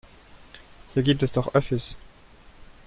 Hier 0.95 1.03
gibt 1.03 1.21
es 1.21 1.31
doch 1.31 1.53
Öffis. 1.53 1.95